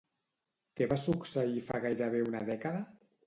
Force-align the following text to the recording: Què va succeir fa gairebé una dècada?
Què 0.79 0.87
va 0.93 0.97
succeir 1.01 1.63
fa 1.69 1.81
gairebé 1.85 2.25
una 2.31 2.43
dècada? 2.51 2.83